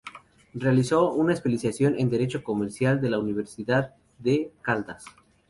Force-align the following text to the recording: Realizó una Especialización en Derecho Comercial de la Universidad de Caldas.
Realizó 0.55 1.11
una 1.13 1.33
Especialización 1.33 1.93
en 1.95 2.09
Derecho 2.09 2.43
Comercial 2.43 2.99
de 3.01 3.11
la 3.11 3.19
Universidad 3.19 3.93
de 4.17 4.51
Caldas. 4.63 5.05